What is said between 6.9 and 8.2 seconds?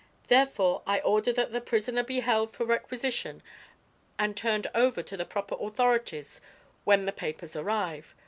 the papers arrive.